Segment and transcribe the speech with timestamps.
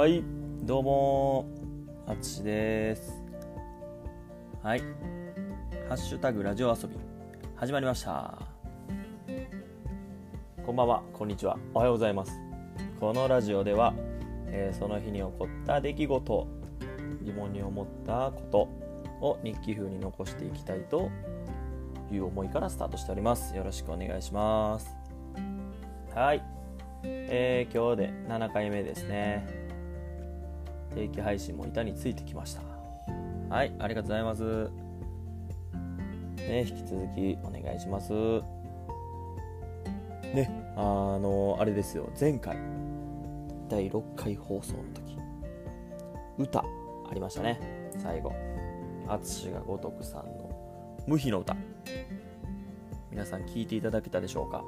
[0.00, 0.24] はい、
[0.62, 1.46] どうも
[2.06, 3.22] あつしです。
[4.62, 6.96] はい、ハッシュタグラジオ遊び、
[7.54, 8.38] 始まりました。
[10.64, 12.32] こんばんは、こんにちは、おはようございます。
[12.98, 13.92] このラジオでは、
[14.46, 16.46] えーその日に起こった出来事、
[17.22, 18.58] 疑問に思ったこと
[19.20, 21.10] を日記風に残していきたいと
[22.10, 23.54] いう思いからスタートしております。
[23.54, 24.96] よろしくお願いします。
[26.14, 26.42] はい、
[27.02, 29.59] えー今日で7回目ですね。
[30.94, 32.62] 定期配信も板についてきました。
[33.48, 34.70] はい、ありがとうございます。
[36.36, 38.12] ね、引き続きお願いします。
[40.34, 42.56] ね、あの、あれですよ、前回、
[43.68, 45.18] 第6回放送の時、
[46.38, 46.64] 歌、あ
[47.14, 48.32] りましたね、最後。
[49.08, 51.56] 淳が如くさんの無比の歌。
[53.10, 54.64] 皆さん聞いていただけたでしょうか？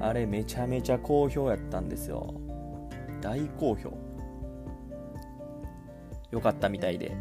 [0.00, 2.34] あれめちゃめちゃ好評やったんですよ。
[3.20, 3.92] 大好評。
[6.32, 7.14] よかったみたいで。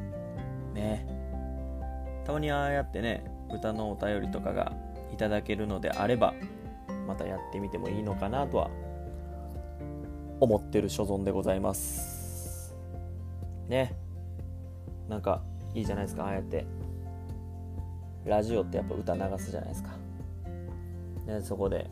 [0.73, 1.06] ね。
[2.26, 4.73] たまにああやってね、歌のお便りとかが
[5.14, 6.34] いただけるのであれば、
[7.08, 8.70] またやってみてもいいのかなとは
[10.40, 12.73] 思ってる所存でございます。
[13.68, 13.94] ね。
[15.09, 15.42] なんか
[15.73, 16.66] いいじゃないですか、ああやって。
[18.25, 19.90] ラジオってやっぱ歌流すじゃないですか。
[21.25, 21.90] ね、そこで、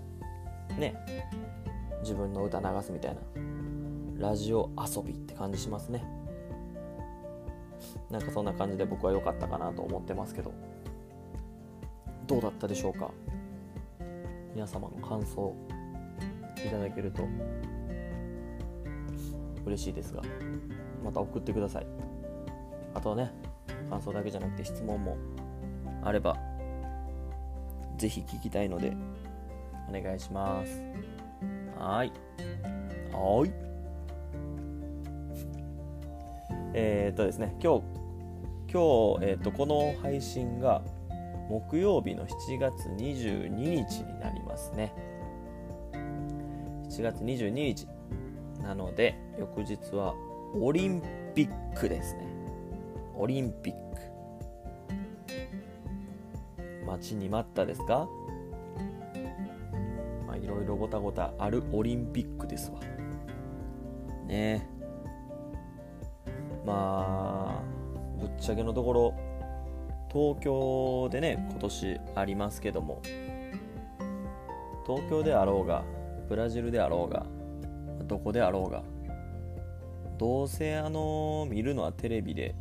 [0.78, 0.95] ね、
[2.02, 3.20] 自分の歌流すみたいな。
[4.30, 6.19] ラジオ遊びって感じしますね。
[8.10, 10.52] なんかそんな感じで僕は良かったかなと思ってますけど。
[12.28, 13.10] どうだったでしょうか？
[14.54, 15.56] 皆様の感想
[16.64, 17.24] いただけると
[19.66, 20.22] 嬉しいですが
[21.04, 21.88] また送ってください。
[22.94, 23.32] あとはね
[23.90, 25.18] 感想だけじゃなくて質問も
[26.04, 26.38] あれば
[27.98, 28.96] ぜひ聞きたいので
[29.90, 30.84] お願いします。
[31.80, 32.14] はい。
[33.12, 33.52] はい。
[36.76, 37.98] えーっとですね今日
[38.72, 40.84] 今日、えー、とこの配信が
[41.50, 44.94] 木曜日の7月22日になりますね。
[46.88, 47.88] 7月22日。
[48.62, 50.14] なので翌日は
[50.62, 51.02] オリン
[51.34, 52.28] ピックですね。
[53.16, 53.80] オリンピック。
[56.86, 58.08] 待ちに待ったですか？
[60.28, 62.80] まあいろいろごたごたあるオリンピックですわ。
[62.80, 62.88] ね。
[64.28, 64.62] え
[66.66, 67.39] まあ
[68.49, 69.14] ちゃけのところ
[70.11, 72.99] 東京でね今年ありますけども
[74.87, 75.83] 東京であろうが
[76.27, 77.27] ブラジルであろうが
[78.08, 78.82] どこであろうが
[80.17, 82.55] どうせあの見るのはテレビで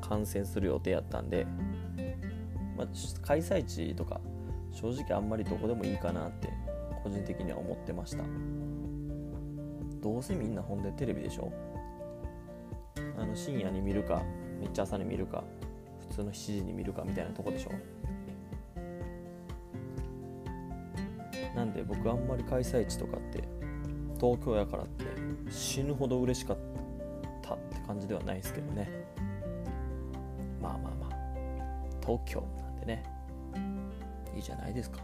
[0.00, 1.44] 観戦する予定やったんで、
[2.76, 2.86] まあ、
[3.26, 4.20] 開催地とか
[4.70, 6.48] 正直あんまりどこでもいいかなって
[7.02, 8.22] 個人的には思ってました。
[10.00, 11.52] どうせみんなほんでテレビでしょ？
[13.18, 14.22] あの深夜に見るか
[14.60, 15.44] めっちゃ朝に見るか
[16.08, 17.72] 普通の7時に見るかみたいなとこでしょ？
[21.54, 23.42] なんで僕あんまり開催地とかって
[24.20, 25.04] 東京やからって
[25.50, 26.58] 死ぬほど嬉しかっ
[27.42, 28.88] たって感じではないですけどね。
[30.60, 31.12] まあまあまあ。
[32.00, 33.04] 東京なんでね。
[34.34, 35.00] いいじゃないですか。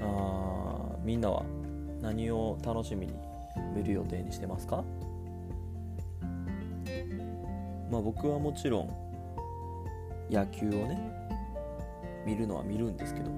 [0.00, 1.42] あーみんなは
[2.00, 3.14] 何を楽しみに
[3.74, 4.84] 見る予定にしてますか？
[7.92, 8.90] まあ僕はもちろん
[10.30, 10.98] 野球をね
[12.24, 13.30] 見るのは見るんですけど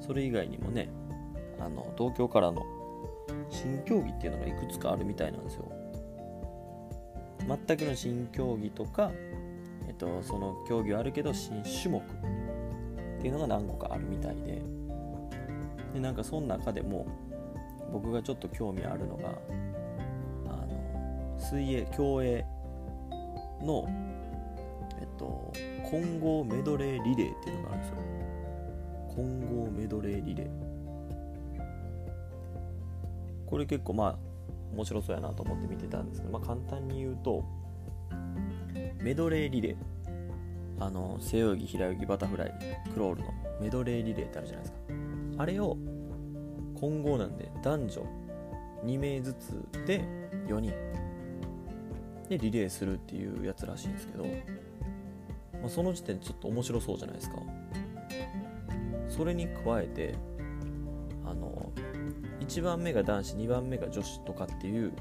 [0.00, 0.88] それ以外にもね
[1.60, 2.64] あの東京からの
[3.50, 5.70] 新競技っていうのがいくつかあるみたいなんですよ。
[7.66, 9.12] 全くの新競技とか、
[9.86, 14.62] えっと、その競技はあるけど新種目っていうのが何個かあるみたいで
[15.94, 17.06] でなんかその中でも
[17.92, 19.28] 僕がちょっと興味あるのが
[20.48, 22.44] あの水泳競泳
[23.62, 23.86] の、
[25.00, 25.52] えっと、
[25.90, 27.96] 混合メドレーリレーっていうのがあるんですよ。
[29.14, 30.48] 混合メドレーリレー。
[33.46, 34.18] これ結構まあ
[34.74, 37.44] 面白そうやなと思って見てたんですけど、まあ、簡単に言うと
[39.00, 39.76] メドレーリレー。
[40.78, 42.52] あの背泳ぎ平泳ぎバタフライ
[42.92, 44.78] クロールのメドレーリレーってあるじゃないですか。
[45.38, 45.76] あれを
[46.78, 48.06] 混合なんで男女
[48.84, 50.02] 2名ずつで
[50.48, 50.74] 4人。
[52.28, 54.30] でリレーするっていうやつらしいんですけど、ま
[55.66, 57.36] あ、その時点でちょっと面白そうじゃないですか。
[59.08, 60.14] それに加えて
[61.24, 61.70] あの
[62.40, 64.92] 1番目が男子2番目が女子とかっていう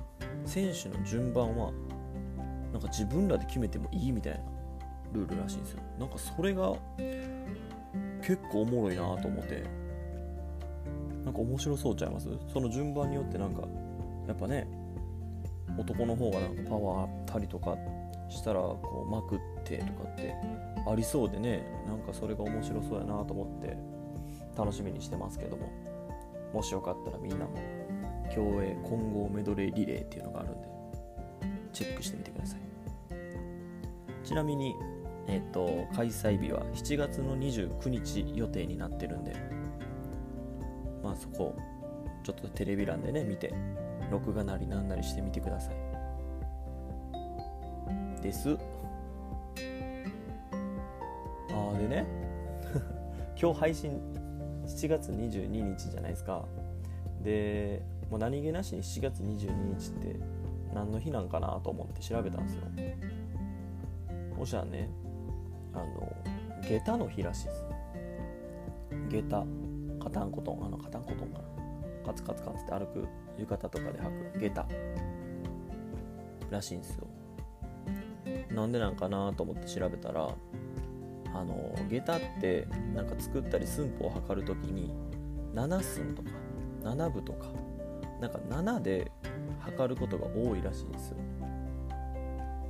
[0.45, 1.71] 選手の順番は
[2.71, 4.39] なんか自分らで決めてもいいみたいな
[5.13, 5.81] ルールらしいんですよ。
[5.99, 6.73] なんかそれが
[8.21, 9.63] 結構おもろいなと思って
[11.23, 12.29] なんか面白そうちゃいます？
[12.53, 13.63] その順番によってなんか
[14.27, 14.67] やっぱね
[15.77, 17.75] 男の方がなんかパワーあったりとか
[18.29, 20.33] したらこうまくってとかって
[20.87, 23.77] ありそうでねなんかそれが面白そうやなと思って
[24.57, 25.95] 楽しみにしてますけども。
[26.55, 27.51] もしよかったらみんなも
[28.33, 30.67] 競泳混合メドレーリレーっていうのがあるんで
[31.73, 32.59] チェックしてみてください。
[34.23, 34.73] ちなみに
[35.27, 39.35] えっ、と開催日は7月の29日予定になってるんで
[41.03, 41.55] まあそこ
[42.23, 43.53] ちょっとテレビ欄でね見て
[44.11, 45.75] 録画なりなんなりしてみてください。
[48.21, 48.57] です。
[51.49, 52.05] あーでね。
[53.39, 54.01] 今日配信
[54.65, 56.45] 7月22日じゃないですか。
[57.21, 60.19] でもう何気なしに7月22日って
[60.73, 62.61] 何の日なんかなと思って調べたんですよ。
[64.37, 64.89] そしたらね
[65.73, 66.13] あの
[66.61, 67.65] 下駄の日らしいです。
[69.09, 69.45] 下駄。
[69.99, 71.43] カタンコトンあのカタンコトンかな。
[72.05, 74.67] カツカツカツって歩く浴衣とかで履く下駄
[76.51, 77.07] らしいんですよ。
[78.51, 80.29] なんでなんかなと思って調べたら
[81.33, 84.93] あの下駄ってなんか作ったり寸法を測るときに
[85.53, 86.29] 7寸とか
[86.83, 87.47] 7分とか
[88.21, 89.11] なんか7で
[89.59, 91.17] 測ることが多いらしいんですよ、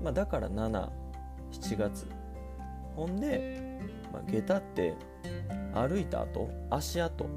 [0.03, 2.07] まあ、だから77月。
[2.95, 3.79] ほんで、
[4.12, 4.94] まあ、下駄って
[5.73, 7.27] 歩いた後足跡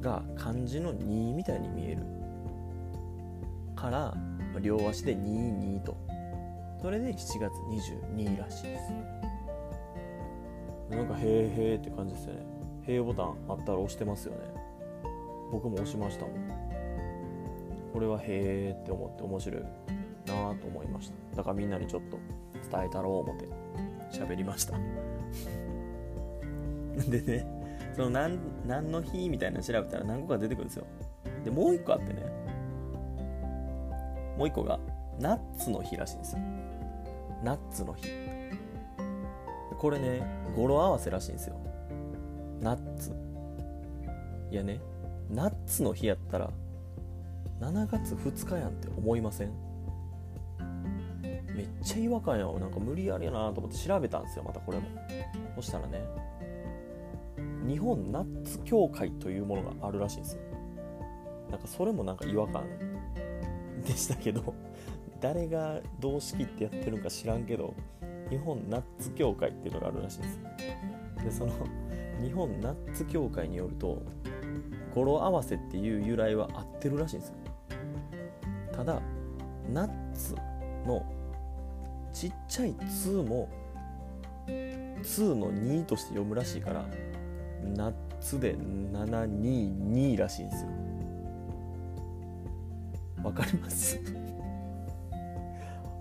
[0.00, 2.17] が漢字の2みたいに見える。
[3.78, 4.12] から、
[4.60, 5.96] 両足で22と。
[6.82, 7.52] それで7月
[8.12, 8.92] 22らしいです。
[10.90, 12.46] なんかへーへーって感じですよね。
[12.86, 14.40] へーボタンあったら押してますよね。
[15.52, 16.34] 僕も押しましたもん。
[17.92, 21.36] これはへーって思って面白いなぁと思いました。
[21.36, 22.18] だからみんなにちょっと
[22.70, 23.48] 伝えたろう思って
[24.10, 24.74] 喋りました。
[27.08, 27.46] でね
[27.94, 30.86] その何何の日みたいなの調べたら何個か出てくるんですよ。
[31.44, 32.47] でもう一個あってね。
[34.38, 34.78] もう一個が
[35.18, 36.38] ナッツの日らしいんですよ。
[37.42, 38.06] ナッツの日。
[39.76, 40.22] これね
[40.56, 41.56] 語呂合わせらしいんですよ。
[42.60, 43.12] ナッツ。
[44.50, 44.80] いやね
[45.28, 46.50] ナッツの日やったら
[47.60, 49.52] 7月2日やんって思いません？
[51.54, 52.60] めっちゃ違和感やわ。
[52.60, 54.84] なんか無理やりやなと思って調べたんですよまたこれも。
[55.56, 56.00] そしたらね
[57.66, 60.42] 日本ナッツ協会というものがあるらしいんですよ。
[61.50, 62.62] なんかそれもなんか違和感。
[63.88, 64.54] でしたけど
[65.20, 67.74] 誰がどう仕切ってやってるんか知らんけど
[68.30, 70.40] 日本ナッツ協会っていうのがあるらしいです。
[71.24, 71.52] でその
[72.22, 74.02] 日本ナッツ協会によると
[74.94, 77.34] 語呂合わせっていう由来は合ってるらしいんですよ。
[78.72, 79.00] ただ
[79.72, 80.34] ナッツ
[80.86, 81.04] の
[82.12, 83.48] ちっちゃい「ツ」も
[85.02, 86.86] 「ツー」の2として読むらしいから
[87.64, 90.87] ナッツで722らしいんですよ。
[93.28, 94.00] わかります。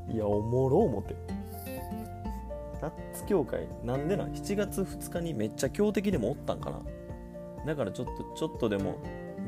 [0.10, 1.16] いやおもろ思って
[2.82, 6.80] ナッツ協会なんでな7月2日にめっちゃ強敵でもおったんかな？
[7.66, 8.96] だからちょっとちょっとでも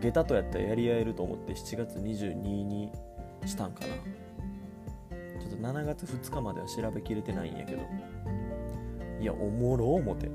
[0.01, 2.91] 下駄とやったらやり合えると思って7月22に
[3.45, 3.93] したんかな？
[5.39, 7.81] ちょっと7月2日までは調べきれてないんやけど。
[9.21, 10.27] いやおもろ思って。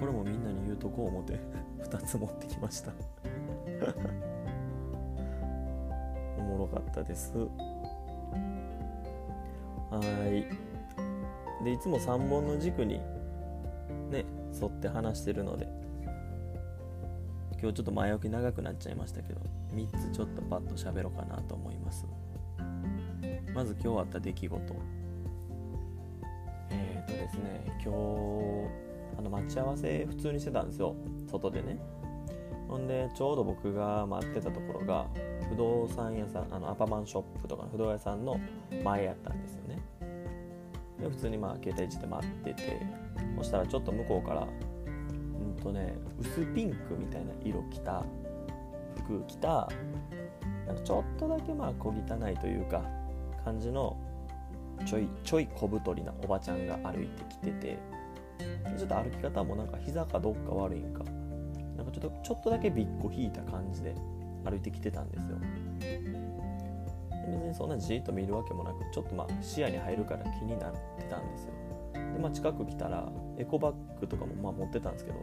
[0.00, 1.38] これもみんなに言うとこう思て
[1.84, 2.92] 2つ持ってきました。
[6.64, 7.32] おもろかったです。
[9.90, 10.00] は
[11.60, 11.64] い。
[11.64, 13.00] でいつも3本の軸に
[14.10, 14.24] ね
[14.60, 15.66] 沿って話してるので
[17.60, 19.40] 今日ちょっと前置き長くなっちゃいましたけど
[19.72, 22.06] 3つちょっとパッと喋ろうかなと思います。
[23.54, 24.74] まず今日あった出来事。
[26.70, 30.96] えっ、ー、とですね今日あの待ち合わせ普通にしてたんですよ。
[31.30, 31.78] 外でね。
[32.68, 35.06] ほんでちょうど僕が待ってたところが
[35.48, 38.40] 不動産屋さんあのアパマンショップとかの不動屋さんの
[38.82, 39.78] 前やったんですよね。
[41.00, 42.82] で普通にまあ携帯いじって待ってて
[43.36, 48.04] そしたらちょっと向こうからうんとね薄ピンクみたいな色着た
[49.04, 49.68] 服着た
[50.66, 52.82] なんかちょっとだけまあ小汚いというか
[53.44, 53.96] 感じの
[54.86, 57.78] ちょいちょい小太りなおばちゃんが歩いてきてて
[58.78, 61.04] ちょっと歩き方もなんか膝かどっか悪いんか
[61.84, 63.94] なんかちょっとちょっとだけびっこ引いた感じで
[64.44, 65.38] 歩いてきてたんですよ。
[67.26, 71.52] 別にそんなじっと見るわけもなくちょっとまあ視野に入るから気になってたんですよ。
[71.94, 75.18] でまあ近く来たらエコバッグとかもまあ持ってたんですけど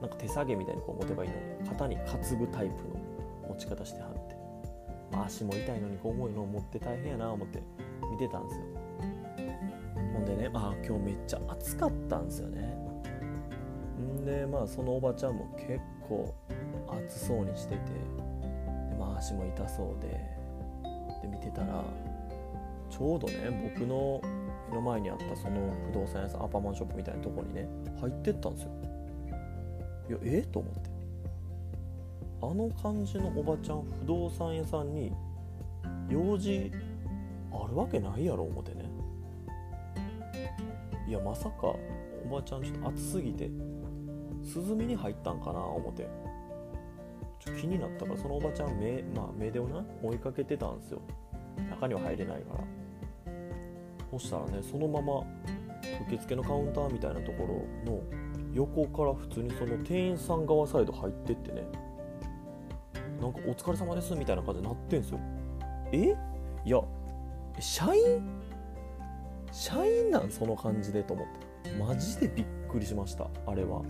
[0.00, 4.36] なんか手提げみたいにこう持てばいいのに肩に担ぐタイプの持ち方してはって、
[5.12, 7.62] まあ、足も痛いのにこう重いのを持って大変やなと思って
[8.10, 8.64] 見てたんですよ。
[10.12, 12.76] ほんでねまあ今日めっちゃ暑かったんですよね。
[13.98, 16.34] んでまあそのおばちゃんも結構
[17.06, 20.08] 暑そうにしててで、まあ、足も痛そうで
[21.22, 21.84] で見てたら
[22.90, 24.20] ちょうどね僕の
[24.70, 27.68] 目の前にあったその不動産屋さんアパマンショップみたいなとこにね
[28.00, 28.70] 入ってったんですよ。
[30.08, 30.42] いやえ？
[30.42, 30.90] と思って。
[32.42, 35.12] あの感じのおばちゃん不動産屋さんに
[36.08, 36.70] 用事
[37.52, 38.84] あるわけないやろ思ってね。
[41.08, 41.74] いやまさか
[42.24, 43.48] おばちゃんちょっと暑すぎて
[44.56, 46.08] 涼みに入ったんかな思って。
[47.38, 51.00] ちょ気になったからそのおばちゃん目,、まあ、目でをな追いかけてたんですよ。
[51.70, 52.64] 中には入れないから。
[54.10, 55.22] そしたらねそのまま
[56.08, 58.00] 受付のカウンターみたいなところの
[58.54, 61.62] 横から普通にその店員さん側サイド入ってってね。
[63.20, 65.20] なんか「お疲れ様です」みたいな感じになってんすよ。
[65.92, 66.16] え？
[66.64, 66.80] いや
[67.60, 68.42] 社員？
[69.52, 70.30] 社員なん？
[70.30, 71.46] その感じでと思って。
[71.74, 73.82] マジでびっくりしましたあれは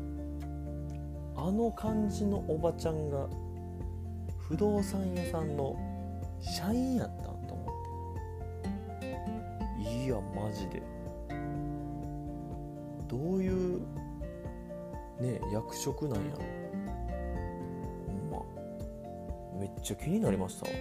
[1.37, 3.29] あの感じのおばちゃんが
[4.49, 5.77] 不動産屋さんの
[6.41, 7.67] 社員やったんと思
[8.97, 9.07] って。
[10.05, 10.83] いやマジで。
[13.09, 13.81] どういう
[15.21, 16.43] ね役職なんやろ。
[18.07, 19.61] ほんま。
[19.61, 20.75] めっちゃ気になりましたい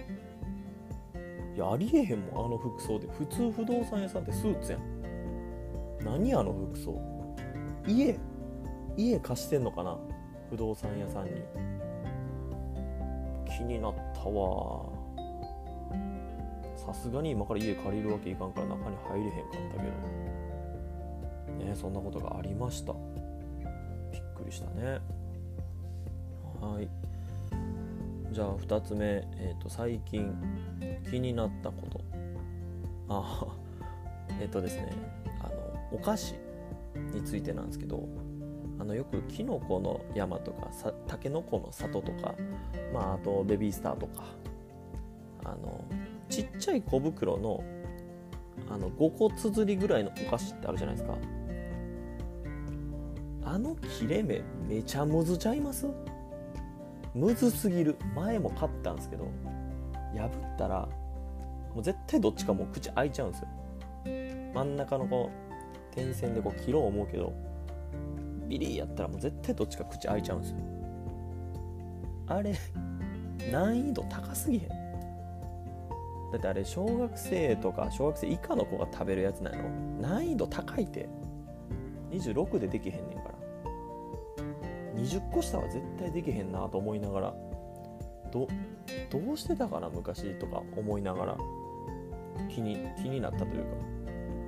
[1.56, 3.08] やありえへんもんあの服装で。
[3.08, 4.80] 普通不動産屋さんってスーツやん。
[6.04, 7.00] 何あの服装。
[7.86, 8.18] 家
[8.96, 9.98] 家貸してんのかな。
[10.50, 11.30] 不動産屋さんに。
[13.56, 14.84] 気になったわ。
[16.76, 20.26] さすがに今から家借りるわけいかんから中に入れへんかったけど。
[21.64, 22.92] ねそんなことがありました。
[24.12, 25.00] びっくりしたね。
[26.60, 26.88] はい。
[28.32, 30.34] じゃあ2つ目、えーと、最近
[31.10, 32.00] 気になったこと。
[33.08, 33.46] あ
[34.40, 34.92] えっ、とですね。
[35.40, 36.34] あのお菓子
[37.14, 38.25] についてなんですけど。
[38.78, 40.68] あのよくキノコの山とか
[41.06, 42.34] タケノコの里とか、
[42.92, 44.24] まあ、あとベビースターとか
[45.44, 45.84] あの
[46.28, 47.64] ちっちゃい小袋の
[48.68, 51.16] あの5個綴りぐらいのお菓子ってあるじゃないですか。
[53.44, 55.86] あの切れ目めちゃむずちゃいます？
[57.14, 57.96] むずすぎる。
[58.16, 59.30] 前も買ったんですけど
[60.16, 60.88] 破ったら
[61.74, 63.48] もう絶対どっちかもう口開いちゃうんですよ。
[64.52, 67.32] 真ん中のこう点線でこう切ろう思うけど
[68.48, 70.56] ビリーやったらもう絶対どっちか口開いちゃうんですよ。
[72.28, 72.54] あれ
[73.52, 74.68] 難易度高すぎへん？
[76.32, 79.58] だってあれ小学生とか小学生以下の子が食べるやつなの？
[80.00, 81.08] 難易度高いって。
[82.10, 85.00] 26でできへんねんから。
[85.00, 87.34] 20個下は絶対できへんなと思いながら。
[88.32, 88.48] ど
[89.10, 91.36] どうしてたかな昔とか思いながら。
[92.48, 93.68] 気に気になったというか。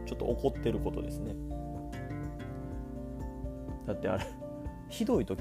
[0.06, 1.34] ちょっと怒ってることですね。
[3.88, 4.24] だってあれ
[4.88, 5.40] ひどい時？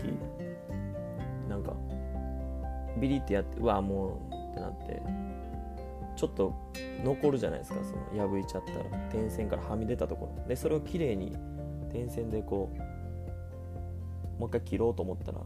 [1.48, 1.74] なんか
[3.00, 4.12] ビリってやってうわもう
[4.52, 5.02] ってなって
[6.16, 6.54] ちょっと
[7.04, 9.00] 残るじゃないですかその破いちゃったら。
[9.10, 10.48] 点線からはみ出たところ。
[10.48, 11.36] でそれをきれいに
[11.92, 15.40] 点線でこうもう一回切ろうと思ったら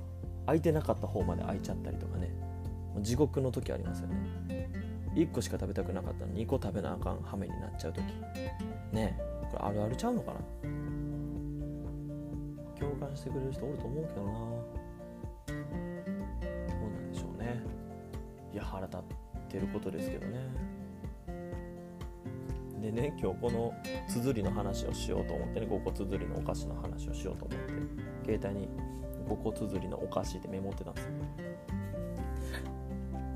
[0.48, 2.32] 開いてなかった方まで開いちゃったりとかね。
[3.00, 4.70] 地獄の時ありますよね。
[5.16, 8.04] 1個しか食べたくなかったのに2個食べなあかん羽目になっちゃう時。
[8.94, 9.20] ね。
[9.52, 10.40] これあるあるちゃうのかな？
[12.82, 14.32] 共感してくれる人おると思うけどな。
[14.32, 14.36] ど
[15.54, 17.62] うなんでしょうね。
[18.52, 19.02] いや腹立っ
[19.48, 20.40] てることですけどね。
[22.82, 23.72] でね今日この
[24.08, 25.68] 綴りの話をしようと思ってね。
[25.68, 27.74] 5個綴りのお菓子の話をしようと思って。
[28.26, 28.70] 携帯に
[29.30, 31.12] 5個綴りのお菓子ってメモってたんですよ。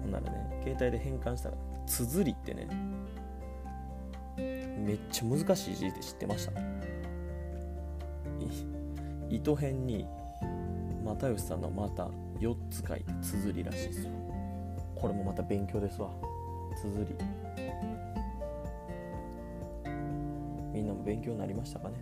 [0.01, 2.67] ほんならね携帯で変換したら綴りってね
[4.37, 6.53] めっちゃ難しい字って知ってました。
[9.35, 10.07] 糸辺に
[11.03, 12.07] 又吉さんの「また」
[12.39, 14.11] 4つ書いて綴りらしいですよ。
[14.95, 16.09] これもまた勉強ですわ。
[16.75, 17.15] 綴り。
[20.73, 21.95] みんなも勉強になりましたかね？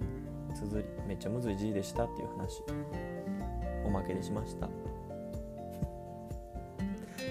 [0.53, 0.87] 綴り。
[1.07, 2.61] めっちゃむずい字でしたっていう話。
[3.85, 4.69] おまけでしました。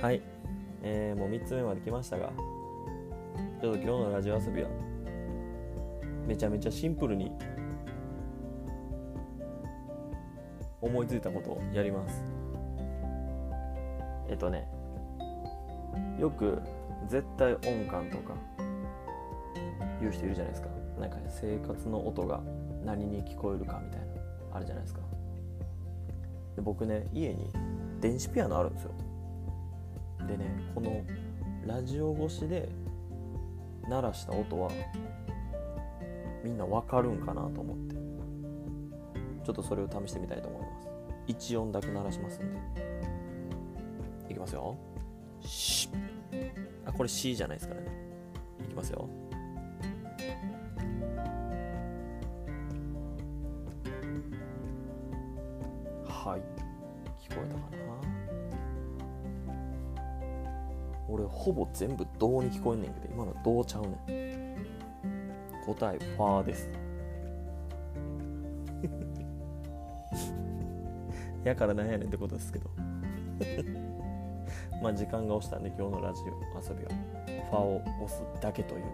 [0.03, 0.21] はい、
[0.83, 2.33] えー、もう3つ目まで来ましたが。
[3.61, 4.69] ちょっと今日のラジオ遊びは
[6.27, 7.31] めちゃめちゃシンプルに
[10.83, 12.23] 思いついたことをやります。
[14.29, 14.69] えっとね
[16.19, 16.61] よく
[17.09, 18.35] 絶対音感とか
[20.01, 20.69] 言う人いるじゃないですか。
[21.01, 22.41] なんか生活の音が
[22.85, 24.07] 何に聞こえるかみたいな
[24.53, 25.01] あるじゃないですか。
[26.57, 27.51] で僕ね家に
[28.01, 28.91] 電子ピアノあるんですよ。
[30.27, 31.03] でねこの
[31.67, 32.69] ラジオ越しで
[33.89, 34.71] 鳴らした音は
[36.45, 37.93] みんなわかるんかなと思って。
[39.45, 40.62] ちょっとそれを試してみたいと思います
[41.29, 42.61] 1音だけ鳴らしますんで。
[44.29, 44.77] いきますよ。
[45.41, 45.89] し
[46.85, 47.87] あこれ C じゃないですからね。
[48.65, 49.09] いきますよ。
[56.05, 56.41] はい。
[57.21, 57.93] 聞こえたかな？
[61.09, 64.67] 俺ほぼ全部どうに聞こえんねんけど今のどうちゃうねん。
[65.67, 66.71] 答えファーです。
[71.45, 72.71] やからなんやねんってことですけど。
[74.83, 76.91] まあ時間が押したんで今日のラジオ遊びは
[77.51, 78.89] ファを押すだけというこ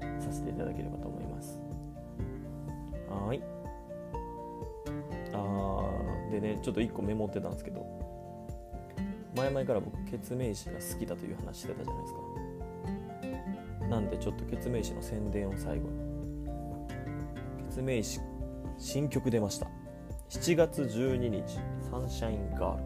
[0.00, 1.58] とにさせていただければと思います。
[3.10, 3.42] はい。
[5.34, 7.86] あーでねちょっと1個メモってたんですけど
[9.36, 12.20] 前々から僕ケツメイシが好きだという話してたじゃないですか。
[13.88, 15.98] なんでちょっとケツメイシの宣伝を最後に。
[17.68, 18.20] ケツメイシ
[18.78, 19.68] 新曲出ました。
[20.30, 21.58] 7月12日。
[21.90, 22.82] サンシャインガール。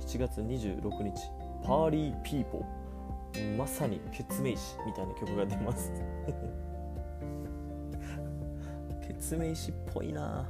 [0.00, 1.30] 7月26日
[1.64, 5.92] パーリーピーポーまさにケツメイシみたいな曲が出ます。
[9.06, 10.48] ケツメイシっぽいな。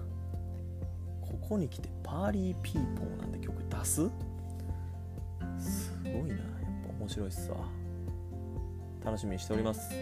[1.20, 4.10] ここに来てパーリーピーポーなんて曲出す？
[5.58, 6.36] すごいな。
[6.36, 6.38] やっ
[6.86, 7.58] ぱ面白いっすわ。
[9.04, 9.92] 楽しみにしております。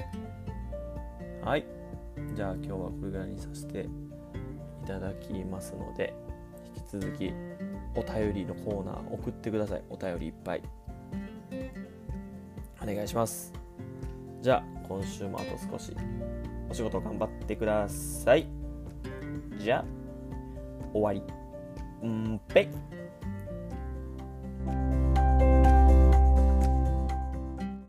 [1.42, 1.66] はい。
[2.34, 3.88] じゃあ今日はこれぐらいにさせて
[4.84, 6.14] いただきますので
[6.76, 7.32] 引き続き
[7.98, 9.82] お便りのコーナー送ってください。
[9.90, 10.62] お便りいっぱい。
[12.80, 13.52] お願いします。
[14.40, 15.96] じゃあ今週もあと少し。
[16.70, 18.46] お仕事頑張ってください。
[19.58, 19.84] じゃあ
[20.92, 22.06] 終わり。
[22.06, 22.97] んぺい。